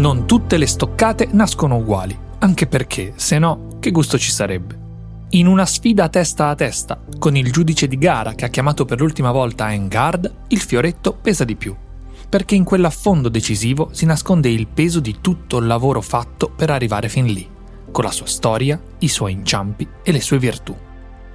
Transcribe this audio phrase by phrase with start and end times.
[0.00, 4.78] Non tutte le stoccate nascono uguali, anche perché, se no, che gusto ci sarebbe?
[5.32, 8.98] In una sfida testa a testa, con il giudice di gara che ha chiamato per
[8.98, 11.76] l'ultima volta Engard, il fioretto pesa di più,
[12.30, 17.10] perché in quell'affondo decisivo si nasconde il peso di tutto il lavoro fatto per arrivare
[17.10, 17.46] fin lì,
[17.90, 20.74] con la sua storia, i suoi inciampi e le sue virtù.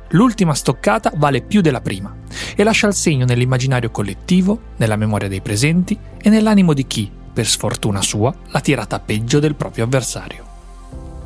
[0.09, 2.15] L'ultima stoccata vale più della prima
[2.55, 7.47] e lascia il segno nell'immaginario collettivo, nella memoria dei presenti e nell'animo di chi, per
[7.47, 10.45] sfortuna sua, l'ha tirata peggio del proprio avversario.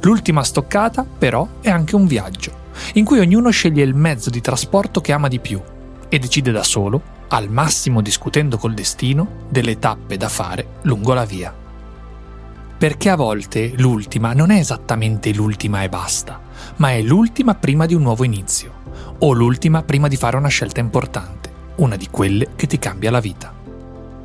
[0.02, 2.52] L'ultima stoccata, però, è anche un viaggio,
[2.94, 5.62] in cui ognuno sceglie il mezzo di trasporto che ama di più
[6.10, 11.26] e decide da solo, al massimo discutendo col destino, delle tappe da fare lungo la
[11.26, 11.54] via.
[12.76, 16.42] Perché a volte l'ultima non è esattamente l'ultima e basta,
[16.78, 18.74] ma è l'ultima prima di un nuovo inizio,
[19.20, 23.20] o l'ultima prima di fare una scelta importante, una di quelle che ti cambia la
[23.20, 23.59] vita.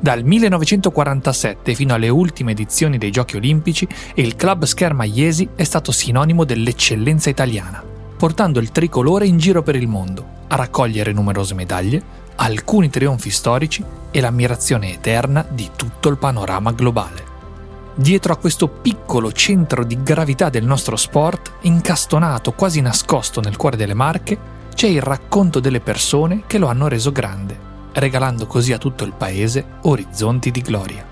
[0.05, 5.91] Dal 1947 fino alle ultime edizioni dei Giochi Olimpici, il club Scherma Iesi è stato
[5.91, 7.83] sinonimo dell'eccellenza italiana,
[8.15, 12.03] portando il tricolore in giro per il mondo, a raccogliere numerose medaglie,
[12.35, 17.23] alcuni trionfi storici e l'ammirazione eterna di tutto il panorama globale.
[17.95, 23.75] Dietro a questo piccolo centro di gravità del nostro sport, incastonato quasi nascosto nel cuore
[23.75, 24.37] delle Marche,
[24.75, 29.13] c'è il racconto delle persone che lo hanno reso grande regalando così a tutto il
[29.13, 31.05] paese orizzonti di gloria.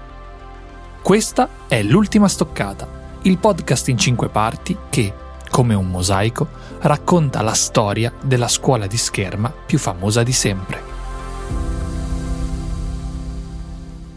[1.01, 2.87] Questa è l'ultima stoccata,
[3.23, 5.13] il podcast in cinque parti che,
[5.49, 6.47] come un mosaico,
[6.79, 10.91] racconta la storia della scuola di scherma più famosa di sempre.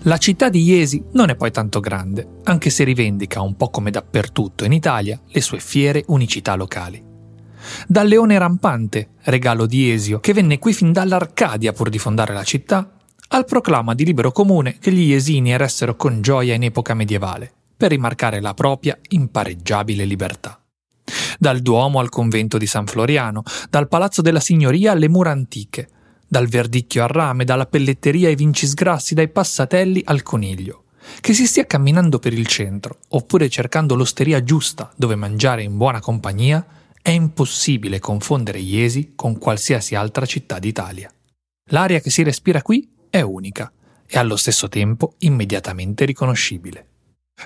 [0.03, 3.91] La città di Iesi non è poi tanto grande, anche se rivendica un po' come
[3.91, 7.06] dappertutto in Italia le sue fiere unicità locali
[7.87, 12.45] dal leone rampante, regalo di Esio, che venne qui fin dall'Arcadia pur di fondare la
[12.45, 12.91] città,
[13.29, 17.91] al proclama di libero comune che gli Iesini eressero con gioia in epoca medievale, per
[17.91, 20.61] rimarcare la propria impareggiabile libertà.
[21.39, 25.89] Dal Duomo al convento di San Floriano, dal Palazzo della Signoria alle mura antiche,
[26.27, 30.85] dal verdicchio al rame, dalla pelletteria ai vincisgrassi, dai passatelli al coniglio.
[31.21, 36.01] Che si stia camminando per il centro, oppure cercando l'osteria giusta dove mangiare in buona
[36.01, 36.65] compagnia,
[37.07, 41.09] è impossibile confondere Iesi con qualsiasi altra città d'Italia.
[41.71, 43.71] L'aria che si respira qui è unica
[44.05, 46.87] e allo stesso tempo immediatamente riconoscibile.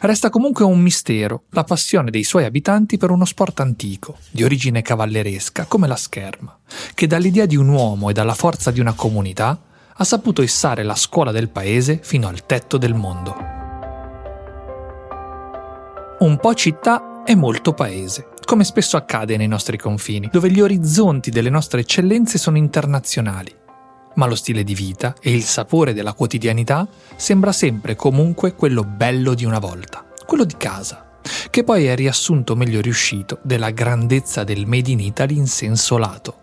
[0.00, 4.80] Resta comunque un mistero la passione dei suoi abitanti per uno sport antico, di origine
[4.80, 6.58] cavalleresca, come la scherma,
[6.94, 9.62] che dall'idea di un uomo e dalla forza di una comunità
[9.94, 13.36] ha saputo issare la scuola del paese fino al tetto del mondo.
[16.20, 21.30] Un po' città e molto paese, come spesso accade nei nostri confini, dove gli orizzonti
[21.30, 23.54] delle nostre eccellenze sono internazionali.
[24.16, 29.34] Ma lo stile di vita e il sapore della quotidianità sembra sempre comunque quello bello
[29.34, 31.12] di una volta, quello di casa,
[31.48, 36.40] che poi è riassunto meglio riuscito della grandezza del Made in Italy in senso lato.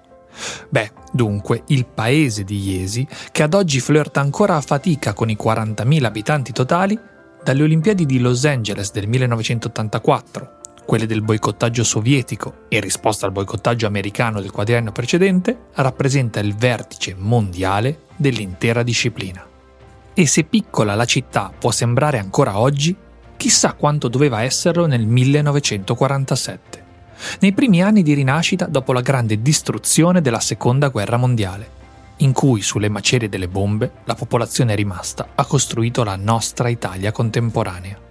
[0.70, 5.36] Beh, dunque, il paese di Iesi, che ad oggi flirta ancora a fatica con i
[5.38, 6.98] 40.000 abitanti totali,
[7.44, 10.56] dalle Olimpiadi di Los Angeles del 1984
[10.88, 17.14] quelle del boicottaggio sovietico e risposta al boicottaggio americano del quadriennio precedente, rappresenta il vertice
[17.14, 19.46] mondiale dell'intera disciplina.
[20.14, 22.96] E se piccola la città può sembrare ancora oggi,
[23.36, 26.86] chissà quanto doveva esserlo nel 1947,
[27.42, 31.70] nei primi anni di rinascita dopo la grande distruzione della Seconda Guerra Mondiale,
[32.20, 38.07] in cui sulle macerie delle bombe la popolazione rimasta ha costruito la nostra Italia contemporanea.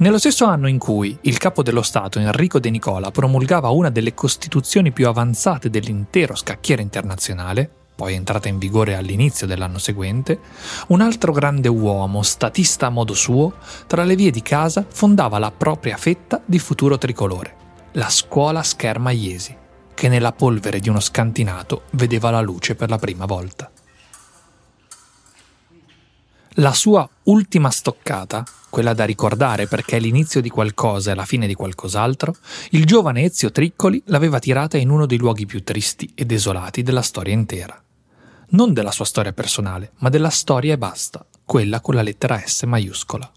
[0.00, 4.14] Nello stesso anno in cui il capo dello Stato Enrico De Nicola promulgava una delle
[4.14, 10.38] costituzioni più avanzate dell'intero scacchiere internazionale, poi entrata in vigore all'inizio dell'anno seguente,
[10.88, 13.54] un altro grande uomo, statista a modo suo,
[13.88, 17.54] tra le vie di casa fondava la propria fetta di futuro tricolore,
[17.94, 19.56] la scuola Scherma Iesi,
[19.94, 23.68] che nella polvere di uno scantinato vedeva la luce per la prima volta.
[26.60, 31.46] La sua ultima stoccata, quella da ricordare perché è l'inizio di qualcosa e la fine
[31.46, 32.34] di qualcos'altro,
[32.70, 37.02] il giovane Ezio Triccoli l'aveva tirata in uno dei luoghi più tristi e desolati della
[37.02, 37.80] storia intera.
[38.50, 42.64] Non della sua storia personale, ma della storia e basta, quella con la lettera S
[42.64, 43.30] maiuscola.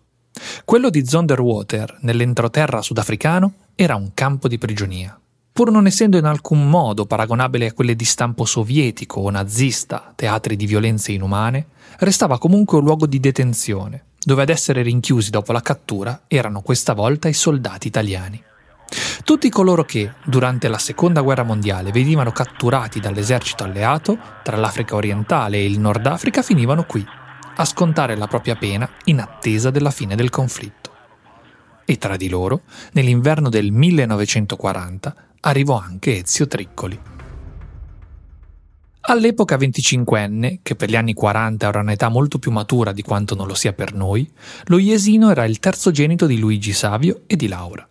[0.65, 5.20] Quello di Zonderwater, nell'entroterra sudafricano, era un campo di prigionia.
[5.53, 10.55] Pur non essendo in alcun modo paragonabile a quelle di stampo sovietico o nazista, teatri
[10.55, 11.67] di violenze inumane,
[11.99, 16.93] restava comunque un luogo di detenzione, dove ad essere rinchiusi dopo la cattura erano questa
[16.93, 18.41] volta i soldati italiani.
[19.25, 25.57] Tutti coloro che, durante la seconda guerra mondiale, venivano catturati dall'esercito alleato tra l'Africa orientale
[25.57, 27.05] e il Nord Africa finivano qui,
[27.55, 30.91] a scontare la propria pena in attesa della fine del conflitto.
[31.83, 32.61] E tra di loro,
[32.93, 36.99] nell'inverno del 1940, arrivò anche Ezio Triccoli.
[39.03, 43.47] All'epoca 25enne, che per gli anni 40 era un'età molto più matura di quanto non
[43.47, 44.31] lo sia per noi,
[44.65, 47.87] lo Iesino era il terzogenito di Luigi Savio e di Laura.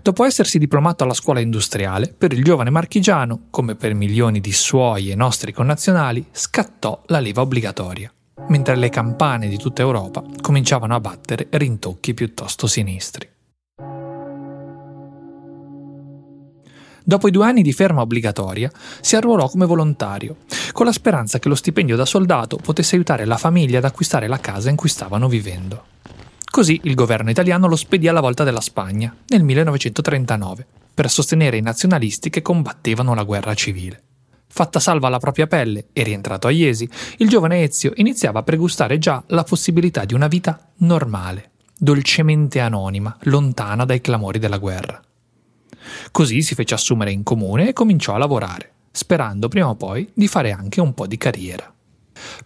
[0.00, 5.10] Dopo essersi diplomato alla scuola industriale, per il giovane marchigiano, come per milioni di suoi
[5.10, 8.12] e nostri connazionali, scattò la leva obbligatoria,
[8.48, 13.28] mentre le campane di tutta Europa cominciavano a battere rintocchi piuttosto sinistri.
[17.08, 18.70] Dopo i due anni di ferma obbligatoria,
[19.00, 20.36] si arruolò come volontario,
[20.72, 24.38] con la speranza che lo stipendio da soldato potesse aiutare la famiglia ad acquistare la
[24.38, 25.84] casa in cui stavano vivendo.
[26.50, 31.62] Così il governo italiano lo spedì alla volta della Spagna, nel 1939, per sostenere i
[31.62, 34.02] nazionalisti che combattevano la guerra civile.
[34.46, 38.98] Fatta salva la propria pelle e rientrato a Iesi, il giovane Ezio iniziava a pregustare
[38.98, 45.00] già la possibilità di una vita normale, dolcemente anonima, lontana dai clamori della guerra.
[46.10, 50.28] Così si fece assumere in comune e cominciò a lavorare, sperando prima o poi di
[50.28, 51.72] fare anche un po' di carriera.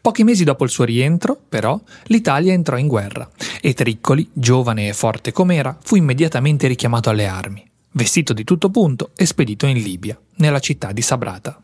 [0.00, 3.28] Pochi mesi dopo il suo rientro, però, l'Italia entrò in guerra
[3.60, 9.10] e Triccoli, giovane e forte com'era, fu immediatamente richiamato alle armi, vestito di tutto punto
[9.16, 11.58] e spedito in Libia, nella città di Sabrata.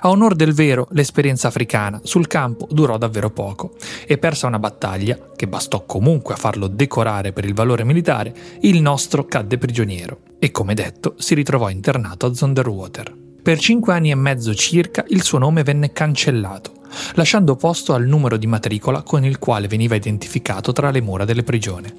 [0.00, 3.74] A onor del vero, l'esperienza africana sul campo durò davvero poco
[4.06, 8.80] e persa una battaglia, che bastò comunque a farlo decorare per il valore militare, il
[8.80, 13.24] nostro cadde prigioniero e, come detto, si ritrovò internato a Zonderwater.
[13.42, 16.72] Per cinque anni e mezzo circa il suo nome venne cancellato,
[17.14, 21.44] lasciando posto al numero di matricola con il quale veniva identificato tra le mura delle
[21.44, 21.92] prigioni.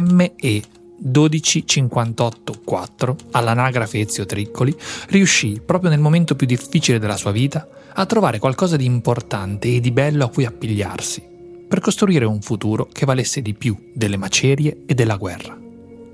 [0.00, 0.34] ME
[1.02, 4.74] 12584, all'anagrafe Ezio Triccoli,
[5.08, 9.80] riuscì, proprio nel momento più difficile della sua vita, a trovare qualcosa di importante e
[9.80, 11.22] di bello a cui appigliarsi,
[11.68, 15.58] per costruire un futuro che valesse di più delle macerie e della guerra.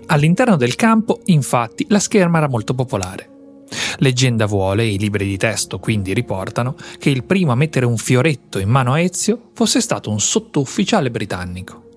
[0.07, 3.37] All'interno del campo, infatti, la scherma era molto popolare.
[3.99, 7.99] Leggenda vuole, e i libri di testo quindi riportano, che il primo a mettere un
[7.99, 11.88] fioretto in mano a Ezio fosse stato un sottufficiale britannico.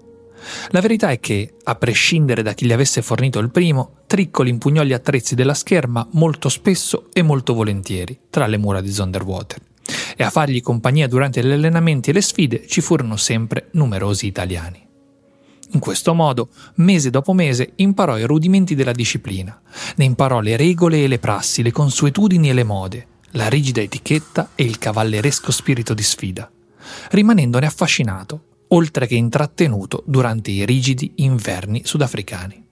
[0.69, 4.83] La verità è che, a prescindere da chi gli avesse fornito il primo, Triccoli impugnò
[4.83, 9.59] gli attrezzi della scherma molto spesso e molto volentieri tra le mura di Zonderwater.
[10.15, 14.88] E a fargli compagnia durante gli allenamenti e le sfide ci furono sempre numerosi italiani.
[15.73, 19.61] In questo modo, mese dopo mese, imparò i rudimenti della disciplina,
[19.95, 24.49] ne imparò le regole e le prassi, le consuetudini e le mode, la rigida etichetta
[24.55, 26.51] e il cavalleresco spirito di sfida,
[27.11, 28.43] rimanendone affascinato
[28.73, 32.63] oltre che intrattenuto durante i rigidi inverni sudafricani.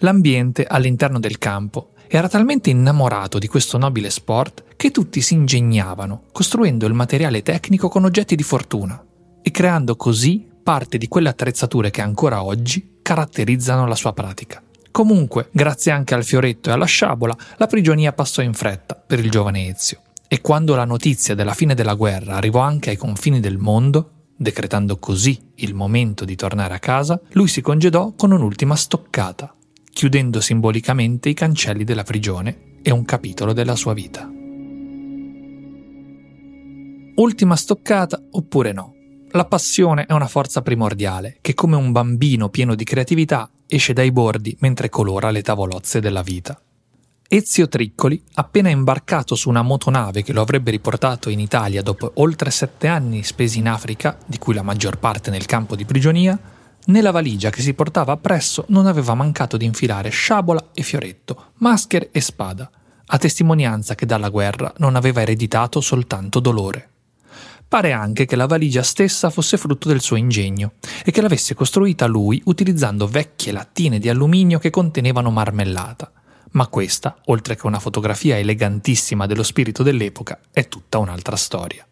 [0.00, 6.24] L'ambiente all'interno del campo era talmente innamorato di questo nobile sport che tutti si ingegnavano,
[6.32, 9.02] costruendo il materiale tecnico con oggetti di fortuna
[9.42, 14.62] e creando così parte di quelle attrezzature che ancora oggi caratterizzano la sua pratica.
[14.90, 19.30] Comunque, grazie anche al fioretto e alla sciabola, la prigionia passò in fretta per il
[19.30, 20.00] giovane Ezio.
[20.28, 24.98] E quando la notizia della fine della guerra arrivò anche ai confini del mondo, Decretando
[24.98, 29.54] così il momento di tornare a casa, lui si congedò con un'ultima stoccata,
[29.90, 34.30] chiudendo simbolicamente i cancelli della prigione e un capitolo della sua vita.
[37.14, 38.92] Ultima stoccata oppure no?
[39.30, 44.12] La passione è una forza primordiale che come un bambino pieno di creatività esce dai
[44.12, 46.60] bordi mentre colora le tavolozze della vita.
[47.28, 52.52] Ezio Triccoli, appena imbarcato su una motonave che lo avrebbe riportato in Italia dopo oltre
[52.52, 56.38] sette anni spesi in Africa, di cui la maggior parte nel campo di prigionia,
[56.84, 62.10] nella valigia che si portava appresso non aveva mancato di infilare sciabola e fioretto, maschere
[62.12, 62.70] e spada,
[63.06, 66.90] a testimonianza che dalla guerra non aveva ereditato soltanto dolore.
[67.66, 72.06] Pare anche che la valigia stessa fosse frutto del suo ingegno e che l'avesse costruita
[72.06, 76.12] lui utilizzando vecchie lattine di alluminio che contenevano marmellata
[76.56, 81.86] ma questa, oltre che una fotografia elegantissima dello spirito dell'epoca, è tutta un'altra storia.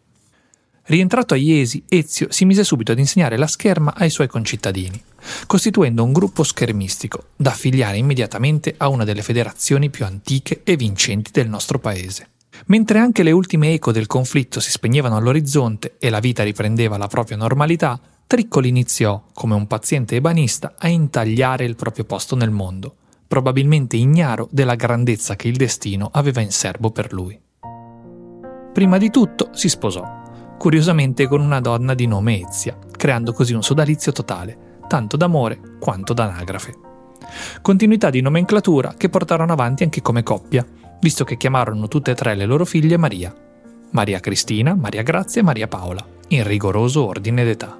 [0.87, 5.01] Rientrato a Iesi, Ezio si mise subito ad insegnare la scherma ai suoi concittadini,
[5.47, 11.31] costituendo un gruppo schermistico da affiliare immediatamente a una delle federazioni più antiche e vincenti
[11.31, 12.29] del nostro paese.
[12.67, 17.07] Mentre anche le ultime eco del conflitto si spegnevano all'orizzonte e la vita riprendeva la
[17.07, 22.95] propria normalità, Triccoli iniziò, come un paziente ebanista, a intagliare il proprio posto nel mondo,
[23.27, 27.39] probabilmente ignaro della grandezza che il destino aveva in serbo per lui.
[28.73, 30.03] Prima di tutto si sposò,
[30.57, 36.13] curiosamente con una donna di nome Ezia, creando così un sodalizio totale, tanto d'amore quanto
[36.13, 36.73] d'anagrafe.
[37.61, 40.65] Continuità di nomenclatura che portarono avanti anche come coppia,
[40.99, 43.33] visto che chiamarono tutte e tre le loro figlie Maria.
[43.91, 47.79] Maria Cristina, Maria Grazia e Maria Paola, in rigoroso ordine d'età.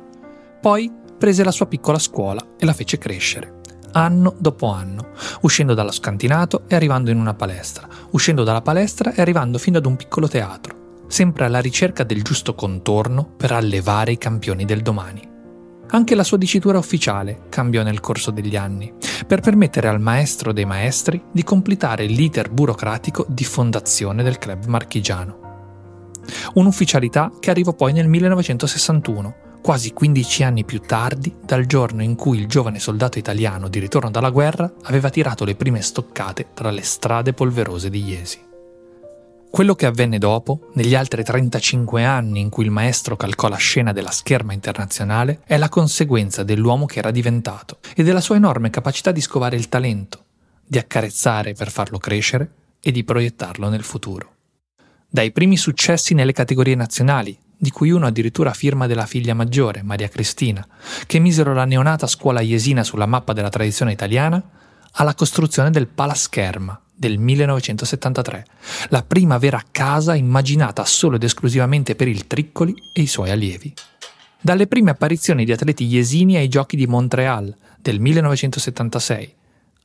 [0.62, 3.62] Poi prese la sua piccola scuola e la fece crescere,
[3.96, 5.12] anno dopo anno,
[5.42, 9.86] uscendo dallo scantinato e arrivando in una palestra, uscendo dalla palestra e arrivando fino ad
[9.86, 15.34] un piccolo teatro, sempre alla ricerca del giusto contorno per allevare i campioni del domani.
[15.88, 18.92] Anche la sua dicitura ufficiale cambiò nel corso degli anni,
[19.26, 25.44] per permettere al maestro dei maestri di completare l'iter burocratico di fondazione del club marchigiano.
[26.56, 29.36] Un'ufficialità che arrivò poi nel 1961,
[29.66, 34.12] quasi 15 anni più tardi dal giorno in cui il giovane soldato italiano di ritorno
[34.12, 38.40] dalla guerra aveva tirato le prime stoccate tra le strade polverose di Iesi.
[39.50, 43.92] Quello che avvenne dopo, negli altri 35 anni in cui il maestro calcò la scena
[43.92, 49.12] della scherma internazionale, è la conseguenza dell'uomo che era diventato e della sua enorme capacità
[49.12, 50.26] di scovare il talento,
[50.64, 54.34] di accarezzare per farlo crescere e di proiettarlo nel futuro.
[55.10, 60.10] Dai primi successi nelle categorie nazionali, di cui uno addirittura firma della figlia maggiore, Maria
[60.10, 60.66] Cristina,
[61.06, 64.42] che misero la neonata scuola iesina sulla mappa della tradizione italiana,
[64.94, 68.46] alla costruzione del Palascherma del 1973,
[68.90, 73.74] la prima vera casa immaginata solo ed esclusivamente per il Triccoli e i suoi allievi.
[74.40, 79.34] Dalle prime apparizioni di atleti iesini ai giochi di Montreal del 1976,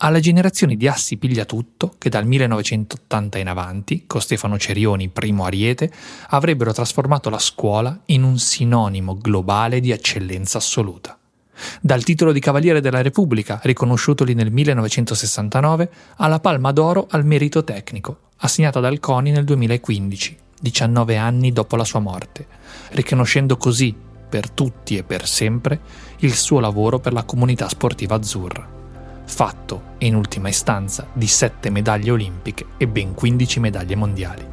[0.02, 5.90] alle generazioni di assi pigliatutto che dal 1980 in avanti, con Stefano Cerioni primo ariete,
[6.28, 11.18] avrebbero trasformato la scuola in un sinonimo globale di eccellenza assoluta.
[11.82, 18.30] Dal titolo di Cavaliere della Repubblica, riconosciutoli nel 1969, alla Palma d'Oro al merito tecnico,
[18.38, 22.46] assegnata dal CONI nel 2015, 19 anni dopo la sua morte,
[22.92, 23.94] riconoscendo così,
[24.30, 25.80] per tutti e per sempre,
[26.20, 28.78] il suo lavoro per la comunità sportiva azzurra
[29.30, 34.44] fatto, in ultima istanza, di 7 medaglie olimpiche e ben 15 medaglie mondiali.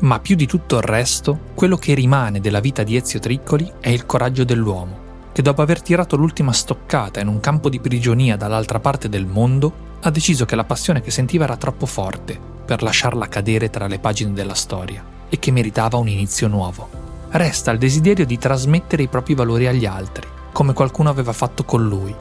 [0.00, 3.88] Ma più di tutto il resto, quello che rimane della vita di Ezio Triccoli è
[3.88, 8.80] il coraggio dell'uomo, che dopo aver tirato l'ultima stoccata in un campo di prigionia dall'altra
[8.80, 13.28] parte del mondo, ha deciso che la passione che sentiva era troppo forte per lasciarla
[13.28, 16.88] cadere tra le pagine della storia e che meritava un inizio nuovo.
[17.30, 21.86] Resta il desiderio di trasmettere i propri valori agli altri, come qualcuno aveva fatto con
[21.86, 22.14] lui,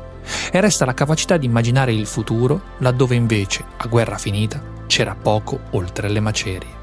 [0.52, 5.60] e resta la capacità di immaginare il futuro laddove invece, a guerra finita, c'era poco
[5.72, 6.76] oltre le macerie.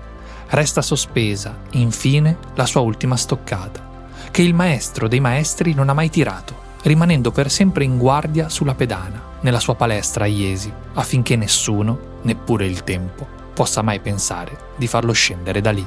[0.48, 6.10] Resta sospesa, infine, la sua ultima stoccata, che il maestro dei maestri non ha mai
[6.10, 12.18] tirato, rimanendo per sempre in guardia sulla pedana, nella sua palestra a Iesi, affinché nessuno,
[12.22, 15.86] neppure il tempo, possa mai pensare di farlo scendere da lì.